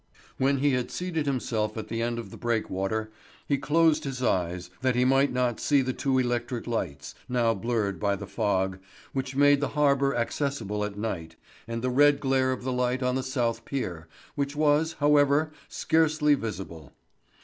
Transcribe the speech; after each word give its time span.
When 0.39 0.57
he 0.57 0.71
had 0.71 0.89
seated 0.89 1.27
himself 1.27 1.77
at 1.77 1.87
the 1.87 2.01
end 2.01 2.17
of 2.17 2.31
the 2.31 2.35
breakwater 2.37 3.11
he 3.47 3.59
closed 3.59 4.03
his 4.03 4.23
eyes, 4.23 4.71
that 4.81 4.95
he 4.95 5.05
might 5.05 5.31
not 5.31 5.59
see 5.59 5.83
the 5.83 5.93
two 5.93 6.17
electric 6.17 6.65
lights, 6.65 7.13
now 7.29 7.53
blurred 7.53 7.99
by 7.99 8.15
the 8.15 8.25
fog, 8.25 8.79
which 9.13 9.35
make 9.35 9.59
the 9.59 9.67
harbour 9.77 10.15
accessible 10.15 10.83
at 10.83 10.97
night, 10.97 11.35
and 11.67 11.83
the 11.83 11.91
red 11.91 12.19
glare 12.19 12.51
of 12.51 12.63
the 12.63 12.73
light 12.73 13.03
on 13.03 13.13
the 13.13 13.21
south 13.21 13.63
pier, 13.63 14.07
which 14.33 14.55
was, 14.55 14.93
however, 14.93 15.51
scarcely 15.69 16.33
visible. 16.33 16.93